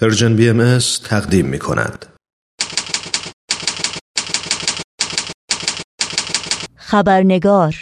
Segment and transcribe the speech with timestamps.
[0.00, 2.06] پرژن بی ام تقدیم می کند.
[6.76, 7.74] خبرنگار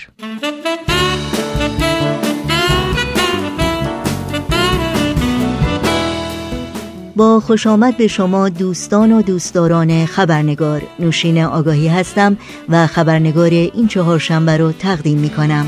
[7.17, 12.37] با خوش آمد به شما دوستان و دوستداران خبرنگار نوشین آگاهی هستم
[12.69, 15.67] و خبرنگار این چهارشنبه رو تقدیم می کنم.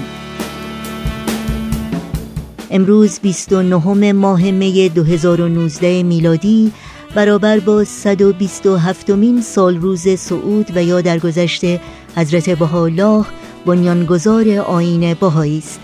[2.70, 6.72] امروز 29 ماه می 2019 میلادی
[7.14, 11.80] برابر با 127 مین سال روز سعود و یا درگذشته
[12.16, 13.24] حضرت بهاءالله
[13.66, 15.80] بنیانگذار آین بهایی است.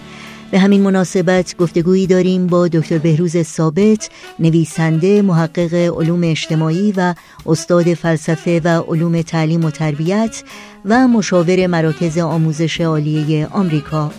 [0.51, 7.15] به همین مناسبت گفتگویی داریم با دکتر بهروز ثابت نویسنده محقق علوم اجتماعی و
[7.47, 10.43] استاد فلسفه و علوم تعلیم و تربیت
[10.85, 14.11] و مشاور مراکز آموزش عالیه آمریکا.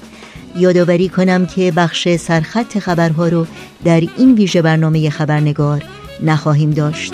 [0.56, 3.48] یادآوری کنم که بخش سرخط خبرها رو
[3.86, 5.84] در این ویژه برنامه خبرنگار
[6.24, 7.14] نخواهیم داشت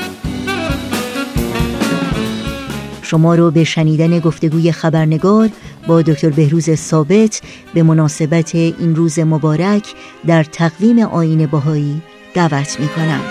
[3.02, 5.49] شما رو به شنیدن گفتگوی خبرنگار
[5.87, 7.41] با دکتر بهروز ثابت
[7.73, 9.93] به مناسبت این روز مبارک
[10.27, 12.01] در تقویم آین باهایی
[12.34, 13.21] دعوت می کنم.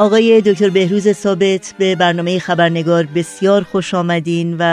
[0.00, 4.64] آقای دکتر بهروز ثابت به برنامه خبرنگار بسیار خوش آمدین و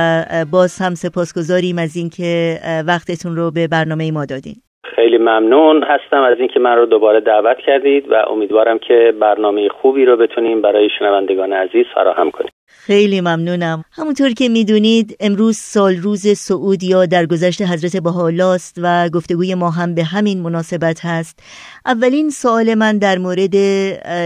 [0.51, 4.55] باز هم سپاسگزاریم از اینکه وقتتون رو به برنامه ما دادین.
[4.95, 10.05] خیلی ممنون هستم از اینکه من رو دوباره دعوت کردید و امیدوارم که برنامه خوبی
[10.05, 12.54] رو بتونیم برای شنوندگان عزیز فراهم کنیم.
[12.77, 13.83] خیلی ممنونم.
[13.91, 19.95] همونطور که می‌دونید امروز سال روز سعود یا درگذشت حضرت بهاءالله و گفتگوی ما هم
[19.95, 21.39] به همین مناسبت هست.
[21.85, 23.55] اولین سوال من در مورد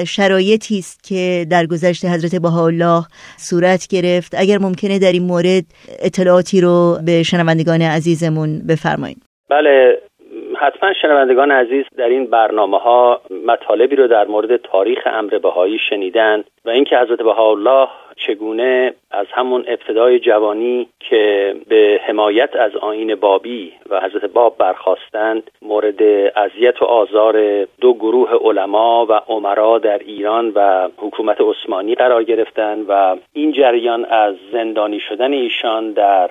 [0.03, 3.03] شرایطی است که درگذشت حضرت بهاءالله
[3.37, 4.35] صورت گرفت.
[4.37, 5.63] اگر ممکنه در این مورد
[5.99, 9.21] اطلاعاتی رو به شنوندگان عزیزمون بفرمایید.
[9.49, 9.97] بله
[10.61, 16.43] حتما شنوندگان عزیز در این برنامه ها مطالبی رو در مورد تاریخ امر بهایی شنیدن
[16.65, 17.87] و اینکه حضرت بهاءالله
[18.27, 25.51] چگونه از همون ابتدای جوانی که به حمایت از آین بابی و حضرت باب برخواستند
[25.61, 26.03] مورد
[26.35, 32.85] اذیت و آزار دو گروه علما و عمرا در ایران و حکومت عثمانی قرار گرفتند
[32.89, 36.29] و این جریان از زندانی شدن ایشان در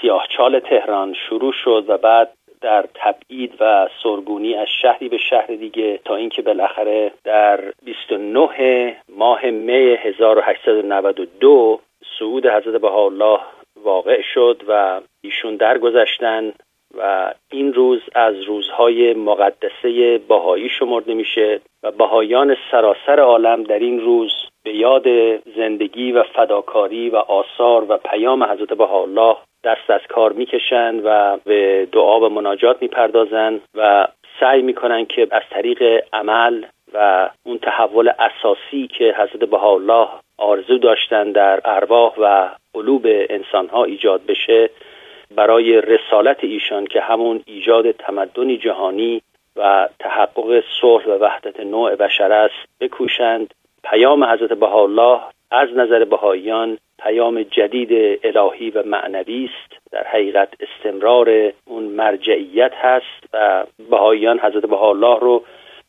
[0.00, 6.00] سیاهچال تهران شروع شد و بعد در تبعید و سرگونی از شهری به شهر دیگه
[6.04, 11.80] تا اینکه بالاخره در 29 ماه می 1892
[12.18, 13.40] صعود حضرت بهاءالله
[13.84, 16.52] واقع شد و ایشون درگذشتن
[16.98, 24.00] و این روز از روزهای مقدسه باهایی شمرده میشه و باهایان سراسر عالم در این
[24.00, 24.32] روز
[24.64, 25.06] به یاد
[25.56, 31.88] زندگی و فداکاری و آثار و پیام حضرت بهاءالله دست از کار می‌کشند و به
[31.92, 34.08] دعا و مناجات می‌پردازند و
[34.40, 41.32] سعی می‌کنن که از طریق عمل و اون تحول اساسی که حضرت بهاءالله آرزو داشتن
[41.32, 44.70] در ارواح و قلوب انسانها ایجاد بشه
[45.36, 49.22] برای رسالت ایشان که همون ایجاد تمدنی جهانی
[49.56, 53.54] و تحقق صلح و وحدت نوع بشر است بکوشند.
[53.84, 55.20] پیام حضرت بهاءالله
[55.50, 59.82] از نظر بهاییان پیام جدید الهی و معنوی است.
[59.92, 65.44] در حقیقت استمرار اون مرجعیت هست و بهاییان حضرت بهاءالله رو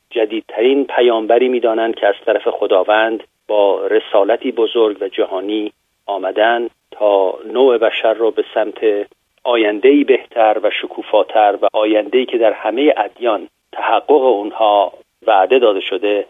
[0.09, 5.71] جدیدترین پیامبری می‌دانند که از طرف خداوند با رسالتی بزرگ و جهانی
[6.05, 9.07] آمدن تا نوع بشر رو به سمت
[9.43, 14.93] آیندهی بهتر و شکوفاتر و آیندهی که در همه ادیان تحقق اونها
[15.27, 16.25] وعده داده شده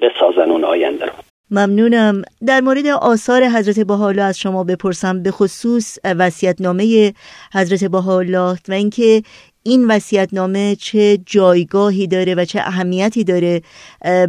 [0.00, 1.12] بسازن اون آینده رو.
[1.52, 2.22] ممنونم.
[2.46, 7.12] در مورد آثار حضرت بهاءالله از شما بپرسم به خصوص وصیت‌نامه
[7.54, 9.22] حضرت بهاءالله و اینکه
[9.64, 13.60] این وصیت‌نامه چه جایگاهی داره و چه اهمیتی داره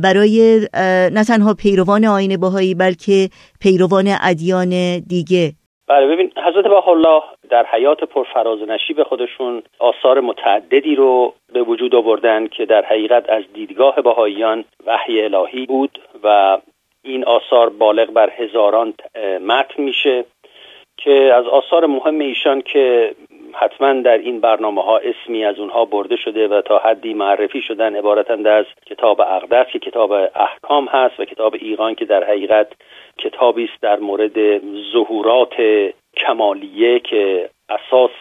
[0.03, 0.67] برای
[1.13, 3.29] نه تنها پیروان آین بهایی بلکه
[3.61, 5.53] پیروان ادیان دیگه.
[5.87, 11.95] بله ببین حضرت بهاءالله در حیات پرفراز و نشیب خودشون آثار متعددی رو به وجود
[11.95, 16.57] آوردن که در حقیقت از دیدگاه بهاییان وحی الهی بود و
[17.03, 18.93] این آثار بالغ بر هزاران
[19.41, 20.25] متن میشه
[20.97, 23.15] که از آثار مهم ایشان که
[23.53, 27.95] حتما در این برنامه ها اسمی از اونها برده شده و تا حدی معرفی شدن
[27.95, 32.67] عبارتند از کتاب اقدس که کتاب احکام هست و کتاب ایران که در حقیقت
[33.17, 34.61] کتابی است در مورد
[34.93, 35.53] ظهورات
[36.17, 38.11] کمالیه که اساس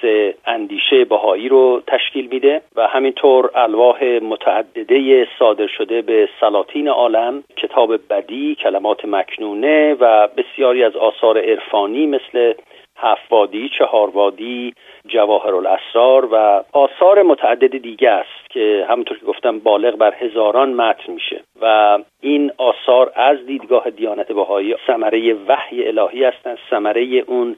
[0.47, 8.09] اندیشه بهایی رو تشکیل میده و همینطور الواح متعدده صادر شده به سلاطین عالم کتاب
[8.11, 12.53] بدی کلمات مکنونه و بسیاری از آثار عرفانی مثل
[13.03, 14.75] هفت وادی چهار وادی
[15.09, 21.13] جواهر الاسرار و آثار متعدد دیگه است که همونطور که گفتم بالغ بر هزاران متن
[21.13, 27.57] میشه و این آثار از دیدگاه دیانت بهایی ثمره وحی الهی هستند ثمره اون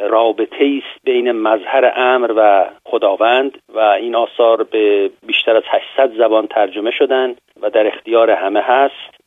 [0.00, 6.46] رابطه است بین مظهر امر و خداوند و این آثار به بیشتر از 800 زبان
[6.46, 9.21] ترجمه شدن و در اختیار همه هست.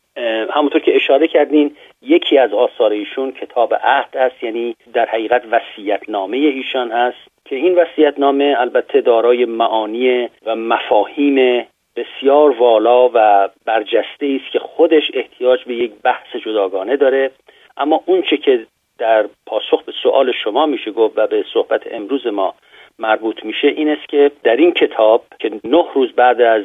[0.49, 6.09] همونطور که اشاره کردین یکی از آثار ایشون کتاب عهد است یعنی در حقیقت وصیت
[6.09, 11.65] نامه ایشان هست که این وصیت نامه البته دارای معانی و مفاهیم
[11.95, 17.31] بسیار والا و برجسته است که خودش احتیاج به یک بحث جداگانه داره.
[17.77, 18.65] اما اونچه که
[18.97, 22.55] در پاسخ به سوال شما میشه گفت و به صحبت امروز ما
[22.99, 26.63] مربوط میشه این است که در این کتاب که نه روز بعد از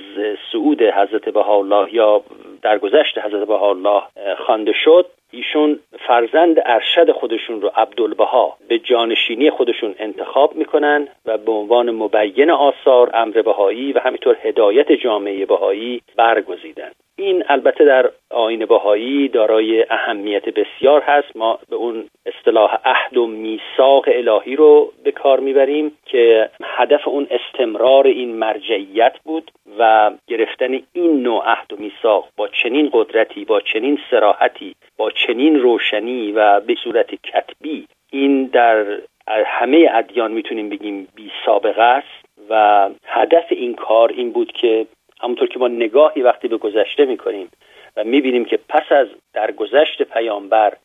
[0.53, 2.23] صعود حضرت بهاءالله یا
[2.63, 4.03] درگذشت حضرت بهاءالله
[4.47, 11.53] خوانده شد ایشون فرزند ارشد خودشون رو عبدالبها به جانشینی خودشون انتخاب می‌کنن و به
[11.53, 16.91] عنوان مبین آثار امر بهایی و همینطور هدایت جامعه بهایی برگزیدن.
[17.21, 21.37] این البته در آین بهایی دارای اهمیت بسیار هست.
[21.37, 27.27] ما به اون اصطلاح عهد و میثاق الهی رو به کار می‌بریم که هدف اون
[27.31, 33.61] استمرار این مرجعیت بود و گرفتن این نوع عهد و میثاق با چنین قدرتی با
[33.61, 38.87] چنین سراحتی با چنین روشنی و به صورت کتبی این در
[39.27, 42.31] همه ادیان می‌تونیم بگیم بی سابقه است.
[42.51, 44.87] و هدف این کار این بود که
[45.21, 47.51] همونطور که ما نگاهی وقتی به گذشته می‌کنیم
[47.97, 50.77] و می‌بینیم که پس از درگذشت پیامبر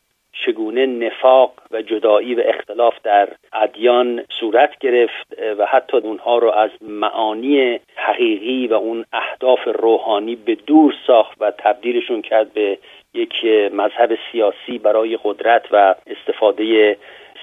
[0.45, 5.27] چگونه نفاق و جدایی و اختلاف در ادیان صورت گرفت
[5.57, 11.51] و حتی اونها رو از معانی حقیقی و اون اهداف روحانی به دور ساخت و
[11.57, 12.77] تبدیلشون کرد به
[13.13, 16.97] یک مذهب سیاسی برای قدرت و استفاده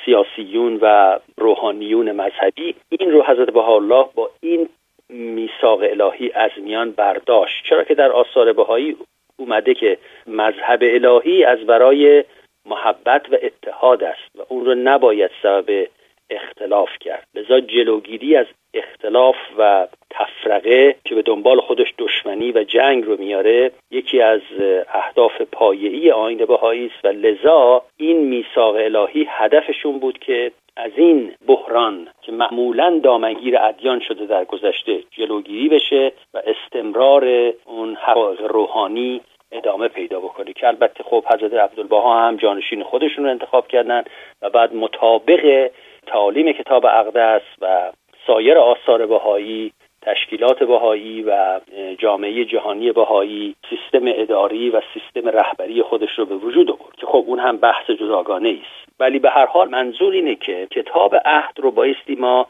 [0.04, 2.74] سیاسیون و روحانیون مذهبی.
[2.88, 4.68] این رو حضرت بهاءالله با این
[5.12, 7.64] میثاق الهی از میان برداشت.
[7.64, 8.96] چرا که در آثار بهایی
[9.36, 12.24] اومده که مذهب الهی از برای
[12.66, 15.88] محبت و اتحاد است و اون رو نباید سبب
[16.30, 17.26] اختلاف کرد.
[17.34, 23.70] لذا جلوگیری از اختلاف و تفرقه که به دنبال خودش دشمنی و جنگ رو میاره
[23.90, 24.40] یکی از
[24.88, 31.32] اهداف پایه‌ای آین بهایی است و لذا این میثاق الهی هدفشون بود که از این
[31.46, 39.20] بحران که معمولا دامنگیر ادیان شده در گذشته جلوگیری بشه و استمرار اون حقایق روحانی
[39.52, 40.52] ادامه پیدا بکنه.
[40.52, 44.04] که البته خب حضرت عبدالبها هم جانشین خودشون رو انتخاب کردن
[44.42, 45.70] و بعد مطابق
[46.06, 47.92] تعالیم کتاب اقدس و
[48.26, 49.72] سایر آثار بهایی
[50.02, 51.60] تشکیلات بهایی و
[51.98, 57.24] جامعه جهانی بهایی سیستم اداری و سیستم رهبری خودش رو به وجود آورد که خب
[57.26, 61.70] اون هم بحث جداگانه است ولی به هر حال منظور اینه که کتاب عهد رو
[61.70, 62.46] بایستی ما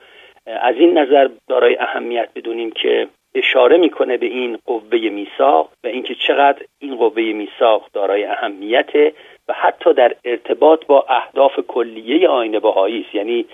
[0.46, 6.14] از این نظر دارای اهمیت بدونیم که اشاره می‌کنه به این قوه میثاق و اینکه
[6.14, 8.90] چقدر این قوه میثاق دارای اهمیت
[9.48, 13.14] و حتی در ارتباط با اهداف کلیه آینه بهایی است.
[13.14, 13.46] یعنی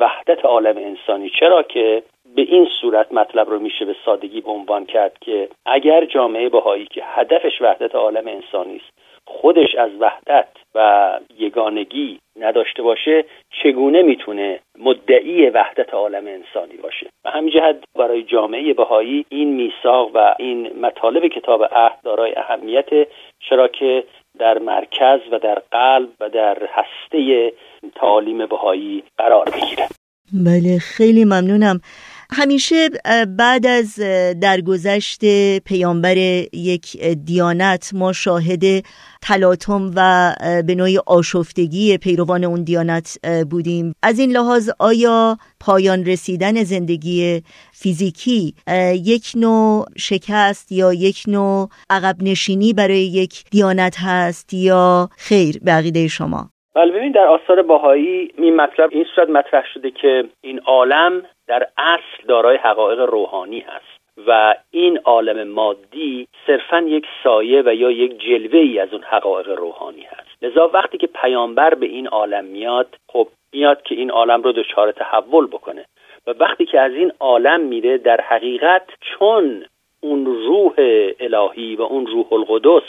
[0.00, 1.30] وحدت عالم انسانی.
[1.40, 2.02] چرا که
[2.36, 7.02] به این صورت مطلب رو میشه به سادگی عنوان کرد که اگر جامعه بهایی که
[7.04, 13.24] هدفش وحدت عالم انسانی است خودش از وحدت و یگانگی نداشته باشه
[13.62, 20.10] چگونه می‌تونه مدعی وحدت عالم انسانی باشه؟ و همین جهت برای جامعه بهایی این میثاق
[20.14, 22.88] و این مطالب کتاب عهد دارای اهمیت
[23.48, 24.04] چرا که
[24.38, 27.52] در مرکز و در قلب و در هسته
[27.94, 29.88] تعالیم بهایی قرار بگیره
[30.32, 31.80] بله خیلی ممنونم.
[32.32, 32.88] همیشه
[33.38, 33.94] بعد از
[34.40, 35.20] درگذشت
[35.58, 36.16] پیامبر
[36.52, 38.84] یک دیانت ما شاهد
[39.22, 40.34] تلاطم و
[40.66, 43.94] به نوعی آشفتگی پیروان اون دیانت بودیم.
[44.02, 48.54] از این لحاظ آیا پایان رسیدن زندگی فیزیکی
[48.94, 55.72] یک نوع شکست یا یک نوع عقب نشینی برای یک دیانت هست یا خیر به
[55.72, 60.58] عقیده شما؟ بله ببین در آثار باهایی این مطلب این صورت مطرح شده که این
[60.58, 67.74] عالم در اصل دارای حقایق روحانی هست و این عالم مادی صرفا یک سایه و
[67.74, 70.44] یا یک جلوه ای از اون حقایق روحانی هست.
[70.44, 74.92] لذا وقتی که پیامبر به این عالم میاد خب میاد که این عالم رو دچار
[74.92, 75.84] تحول بکنه.
[76.26, 79.64] و وقتی که از این عالم میره در حقیقت چون
[80.00, 80.74] اون روح
[81.20, 82.88] الهی و اون روح القدس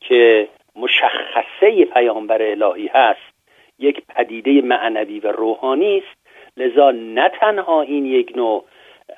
[0.00, 3.38] که مشخصه پیامبر الهی هست
[3.78, 6.18] یک پدیده معنوی و روحانی است.
[6.56, 8.64] لذا نه تنها این یک نوع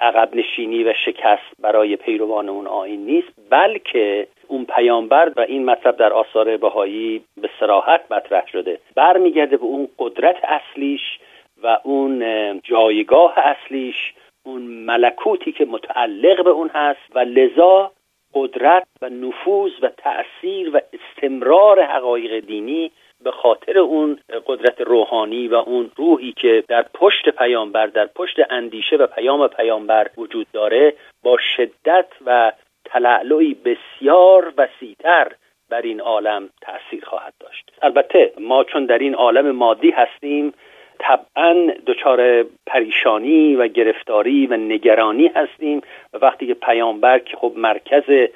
[0.01, 5.97] عقب نشینی و شکست برای پیروان اون آین نیست بلکه اون پیامبر و این مطلب
[5.97, 8.79] در آثار بهایی به سراحت مطرح شده.
[8.95, 11.19] برمیگرده به اون قدرت اصلیش
[11.63, 12.25] و اون
[12.65, 17.01] جایگاه اصلیش اون ملکوتی که متعلق به اون هست.
[17.15, 17.93] و لذا
[18.35, 22.91] قدرت و نفوذ و تأثیر و استمرار حقایق دینی
[23.25, 28.97] به خاطر اون قدرت روحانی و اون روحی که در پشت پیامبر در پشت اندیشه
[28.97, 32.53] و پیام پیامبر وجود داره با شدت و
[32.85, 35.33] تلعلوی بسیار وسیعتر
[35.71, 37.73] بر این عالم تأثیر خواهد داشت.
[37.83, 40.53] البته ما چون در این عالم مادی هستیم
[41.01, 45.81] طبعا دچار پریشانی و گرفتاری و نگرانی هستیم
[46.13, 48.29] و وقتی که پیامبر که خب مرکز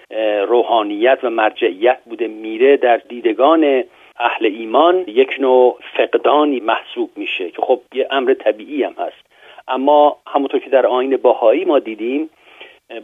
[0.48, 3.84] روحانیت و مرجعیت بوده میره در دیدگان
[4.18, 9.26] اهل ایمان یک نوع فقدانی محسوب میشه که خب یه امر طبیعی هم هست.
[9.68, 12.30] اما همونطور که در آین باهایی ما دیدیم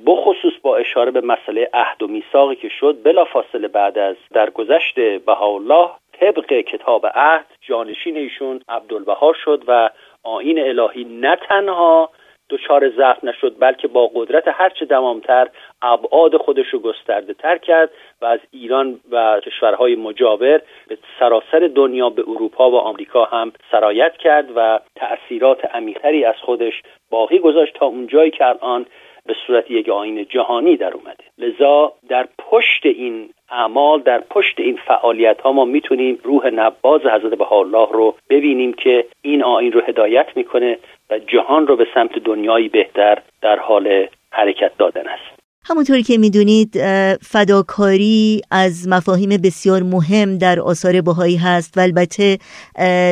[0.07, 5.90] بخصوص با اشاره به مسئله عهد و میثاقی که شد بلافاصله بعد از درگذشت بهاءالله
[6.20, 9.90] طبق کتاب عهد جانشین ایشون عبدالبها شد و
[10.22, 12.10] آین الهی نه تنها
[12.50, 15.48] دچار ضعف نشد بلکه با قدرت هرچه دوامتر
[15.82, 22.10] ابعاد خودش رو گسترده تر کرد و از ایران و کشورهای مجاور به سراسر دنیا
[22.10, 27.86] به اروپا و آمریکا هم سرایت کرد و تأثیرات عمیقتری از خودش باقی گذاشت تا
[27.86, 28.86] اونجایی که الان
[29.26, 31.24] به صورت یک آین جهانی در اومده.
[31.38, 37.52] لذا در پشت این اعمال در پشت این فعالیت ها ما می‌تونیم روح نباز حضرت
[37.52, 40.78] الله رو ببینیم که این آین رو هدایت می‌کنه
[41.10, 45.39] و جهان رو به سمت دنیایی بهتر در حال حرکت دادن است.
[45.70, 46.78] همونطوری که می‌دونید
[47.16, 52.38] فداکاری از مفاهیم بسیار مهم در آثار بهایی هست و البته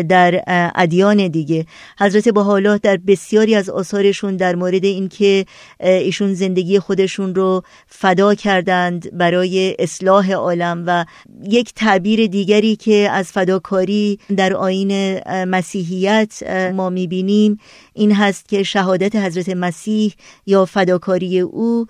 [0.08, 0.42] در
[0.74, 1.66] ادیان دیگه.
[1.98, 5.44] حضرت بهاءالله در بسیاری از آثارشون در مورد اینکه
[5.80, 11.04] ایشون زندگی خودشون رو فدا کردند برای اصلاح عالم و
[11.48, 16.42] یک تعبیر دیگری که از فداکاری در آین مسیحیت
[16.74, 17.58] ما می‌بینیم
[17.94, 20.14] این هست که شهادت حضرت مسیح
[20.46, 21.86] یا فداکاری او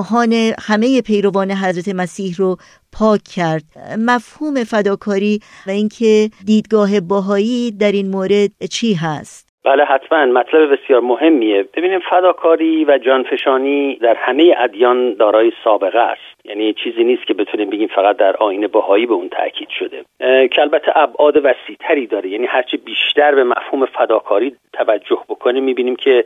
[0.00, 0.32] گناهان
[0.68, 2.56] همه پیروان حضرت مسیح رو
[2.98, 3.62] پاک کرد.
[3.98, 10.26] مفهوم فداکاری و اینکه دیدگاه باهایی در این مورد چی هست؟ بله حتما.
[10.26, 11.64] مطلب بسیار مهمیه.
[11.74, 16.20] ببینیم فداکاری و جانفشانی در همه ادیان دارای سابقه است.
[16.44, 20.04] یعنی چیزی نیست که بتونیم بگیم فقط در آین بهایی به اون تاکید شده.
[20.48, 22.30] که البته ابعاد وسیعتری داره.
[22.30, 26.24] یعنی هرچی بیشتر به مفهوم فداکاری توجه بکنیم می‌بینیم که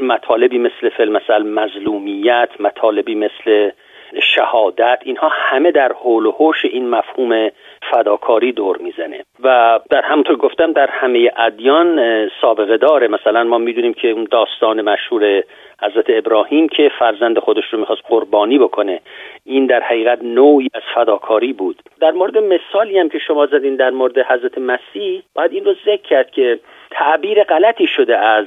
[0.00, 3.70] مطالبی مثل فیلم مثل مظلومیت مطالبی مثل
[4.22, 7.50] شهادت اینها همه در حول و حوش این مفهوم
[7.90, 9.24] فداکاری دور می‌زنه.
[9.42, 13.08] و در همونطور گفتم در همه ادیان سابقه داره.
[13.08, 15.42] مثلا ما می‌دونیم که اون داستان مشهور
[15.82, 19.00] حضرت ابراهیم که فرزند خودش رو می‌خواست قربانی بکنه
[19.44, 21.82] این در حقیقت نوعی از فداکاری بود.
[22.00, 26.02] در مورد مثالی هم که شما زدین در مورد حضرت مسیح باید این رو ذکر
[26.02, 26.58] کرد که
[26.94, 28.46] تعبیر غلطی شده از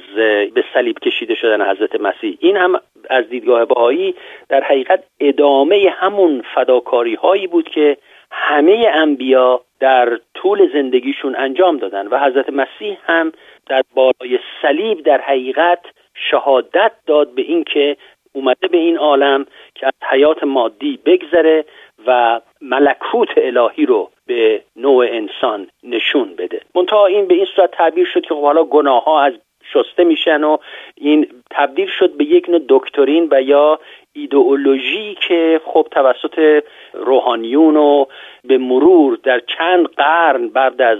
[0.54, 2.36] به صلیب کشیده شدن حضرت مسیح.
[2.40, 4.14] این هم از دیدگاه بهایی
[4.48, 7.96] در حقیقت ادامه همون فداکاری هایی بود که
[8.30, 13.32] همه انبیا در طول زندگیشون انجام دادن و حضرت مسیح هم
[13.66, 15.80] در بالای صلیب در حقیقت
[16.14, 17.96] شهادت داد به اینکه
[18.32, 21.64] اومده به این عالم که از حیات مادی بگذره
[22.06, 26.60] و ملکوت الهی رو به نوع انسان نشون بده.
[26.74, 29.32] منتها این به این صورت تعبیر شد که خب حالا گناه ها از
[29.72, 30.56] شسته میشن و
[30.94, 33.80] این تبدیل شد به یک نوع دکترین و یا
[34.12, 38.04] ایدئولوژی که خب توسط روحانیون و
[38.44, 40.98] به مرور در چند قرن بعد از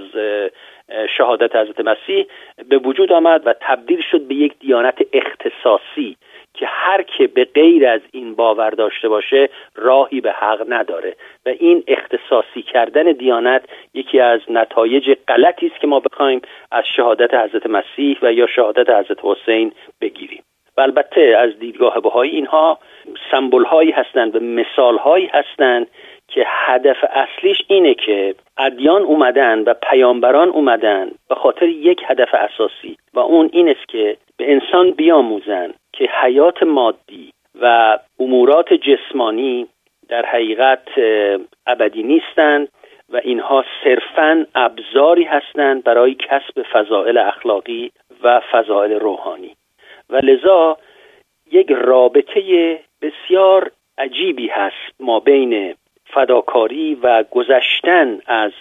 [1.17, 2.27] شهادت حضرت مسیح
[2.69, 6.17] به وجود آمد و تبدیل شد به یک دیانت اختصاصی.
[6.59, 11.17] که هر که به غیر از این باور داشته باشه راهی به حق نداره.
[11.47, 16.41] و این اختصاصی کردن دیانت یکی از نتایج غلطی است که ما بخوایم
[16.73, 20.43] از شهادت حضرت مسیح و یا شهادت حضرت حسین بگیریم.
[20.77, 22.79] و البته از دیدگاه بهایی اینها
[23.31, 25.87] سمبل هایی هستند و مثال هایی هستند
[26.29, 32.99] که هدف اصلیش اینه که ادیان اومدن و پیامبران اومدن به خاطر یک هدف اساسی
[33.15, 39.67] و اون این است که به انسان بیاموزن که حیات مادی و امورات جسمانی
[40.09, 40.89] در حقیقت
[41.67, 42.69] ابدی نیستند
[43.13, 47.93] و اینها صرفا ابزاری هستند برای کسب فضائل اخلاقی
[48.23, 49.55] و فضائل روحانی.
[50.11, 50.79] و لذا
[51.53, 55.75] یک رابطه بسیار عجیبی هست ما بین
[56.15, 58.53] فداکاری و گذشتن از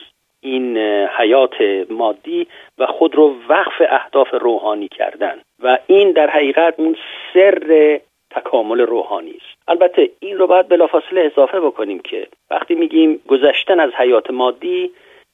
[0.42, 0.78] این
[1.08, 5.40] حیات مادی و خود رو وقف اهداف روحانی کردن.
[5.64, 6.96] و این در حقیقت اون
[7.34, 8.00] سر
[8.32, 9.58] تکامل روحانی است.
[9.68, 14.92] البته این رو باید بلافاصله اضافه بکنیم که وقتی میگیم گذشتن از حیات مادی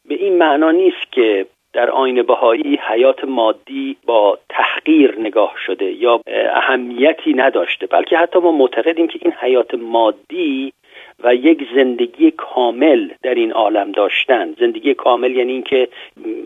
[0.10, 6.22] به این معنا نیست که در آین بهایی حیات مادی با تحقیر نگاه شده یا
[6.56, 10.74] اهمیتی نداشته بلکه حتی ما معتقدیم که این حیات مادی
[11.24, 14.56] و یک زندگی کامل در این عالم داشتن.
[14.60, 15.88] زندگی کامل یعنی اینکه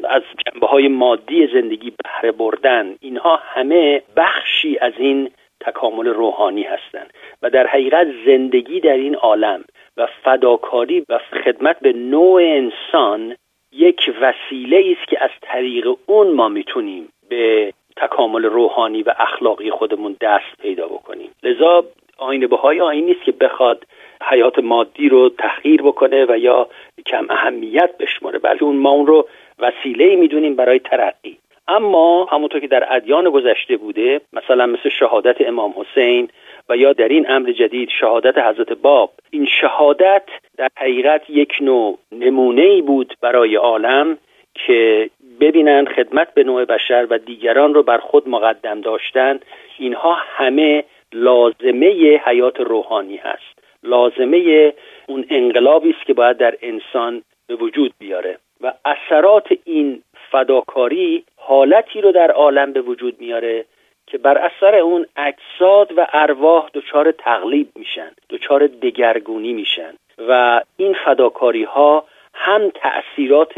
[0.03, 2.95] از جنبه های مادی زندگی بهره بردن.
[3.01, 5.29] اینها همه بخشی از این
[5.59, 9.63] تکامل روحانی هستند و در حقیقت زندگی در این عالم
[9.97, 13.35] و فداکاری و خدمت به نوع انسان
[13.71, 20.15] یک وسیله است که از طریق اون ما می‌تونیم به تکامل روحانی و اخلاقی خودمون
[20.21, 21.29] دست پیدا بکنیم.
[21.43, 21.85] لذا
[22.17, 23.85] آین بهای آین نیست که بخواد
[24.23, 26.67] حیات مادی رو تحقیر بکنه و یا
[27.05, 28.39] کم اهمیت بشماره.
[28.39, 29.27] بلکه اون ما اون رو
[29.59, 31.37] وسیله می‌دونیم برای ترقی.
[31.67, 36.29] اما همونطور که در ادیان گذشته بوده مثلا مثل شهادت امام حسین
[36.69, 40.23] و یا در این امر جدید شهادت حضرت باب این شهادت
[40.57, 44.17] در حقیقت یک نوع نمونه ای بود برای عالم
[44.53, 45.09] که
[45.39, 49.39] ببینن خدمت به نوع بشر و دیگران رو بر خود مقدم داشتن.
[49.77, 50.83] اینها همه
[51.13, 53.56] لازمه حیات روحانی هست.
[53.87, 54.73] لازمه
[55.07, 58.37] اون انقلابی است که باید در انسان به وجود بیاره.
[58.61, 63.65] و اثرات این فداکاری حالتی رو در عالم به وجود میاره
[64.07, 69.93] که بر اثر اون اجساد و ارواح دچار تقلیب میشن دچار دگرگونی میشن.
[70.27, 73.53] و این فداکاری ها هم تأثیرات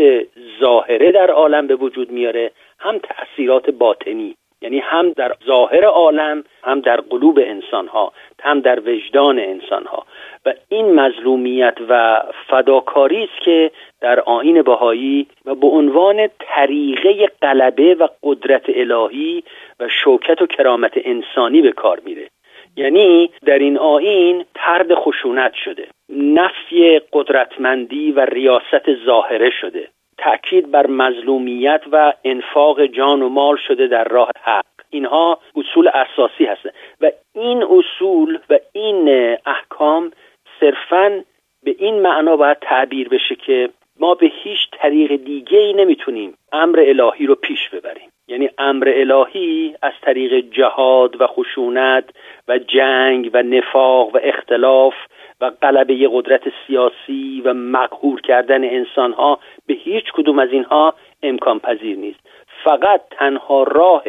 [0.59, 4.35] ظاهره در عالم به وجود میاره هم تأثیرات باطنی.
[4.61, 10.05] یعنی هم در ظاهر عالم هم در قلوب انسان ها هم در وجدان انسان ها
[10.45, 17.95] و این مظلومیت و فداکاری است که در آین بهایی و به عنوان طریقه غلبه
[17.95, 19.43] و قدرت الهی
[19.79, 22.29] و شوکت و کرامت انسانی به کار میره.
[22.77, 29.87] یعنی در این آین ترد خشونت شده نفی قدرتمندی و ریاست ظاهره شده.
[30.19, 34.65] تأکید بر مظلومیت و انفاق جان و مال شده در راه حق.
[34.89, 40.11] اینها اصول اساسی هستند و این اصول و این احکام
[40.59, 41.23] صرفا
[41.63, 46.79] به این معنا باید تعبیر بشه که ما به هیچ طریق دیگه ای نمی‌تونیم امر
[46.79, 48.09] الهی رو پیش ببریم.
[48.27, 52.09] یعنی امر الهی از طریق جهاد و خشونت
[52.47, 54.93] و جنگ و نفاق و اختلاف
[55.41, 61.97] و غلبه قدرت سیاسی و مقهور کردن انسانها به هیچ کدوم از اینها امکان پذیر
[61.97, 62.19] نیست.
[62.63, 64.03] فقط تنها راه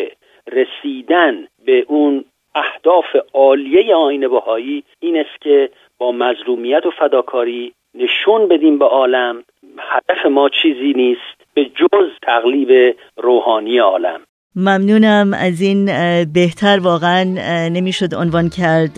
[0.53, 8.49] رسیدن به اون اهداف عالیه آین بهایی این است که با مظلومیت و فداکاری نشون
[8.49, 9.45] بدیم به عالم
[9.79, 14.21] هدف ما چیزی نیست به جز تقلیب روحانی عالم.
[14.57, 15.35] ممنونم.
[15.35, 15.85] از این
[16.25, 17.25] بهتر واقعا
[17.69, 18.91] نمی‌شد عنوان کرد.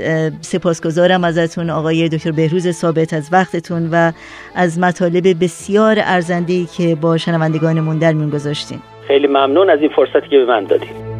[0.42, 4.12] سپاسگزارم ازتون آقای دکتر بهروز ثابت از وقتتون و
[4.54, 8.78] از مطالب بسیار ارزندهی که با شنوندگانمون در میون گذاشتین.
[9.08, 11.12] خیلی ممنون از این فرصتی که به من دادید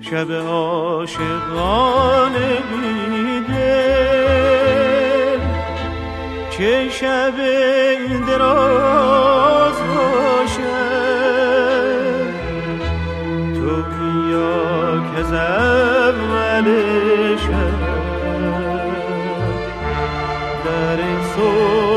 [0.00, 1.20] شب عاشقانه
[6.50, 7.32] چه شب
[8.28, 10.99] دراز باشه
[15.20, 16.66] که زمل
[17.36, 17.80] شب
[20.64, 20.98] در
[21.36, 21.89] صبح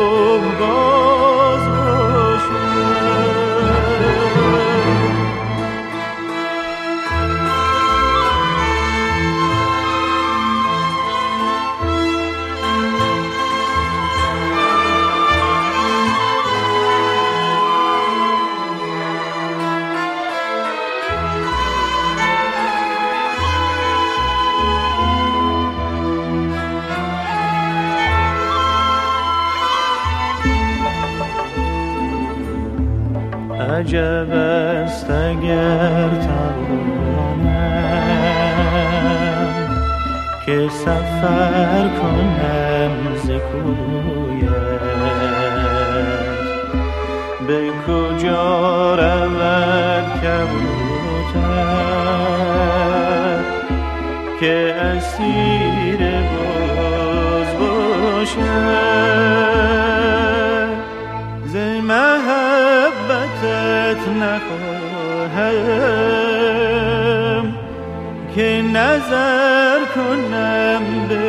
[33.94, 37.44] عجب است اگر توانم
[40.46, 43.28] که سفر کنم ز
[47.48, 51.44] به کجا رود کبوتر
[54.40, 56.02] که اسیر
[56.32, 59.23] باز باشد؟
[64.08, 65.84] نخواهم
[68.36, 71.23] که نظر کنم به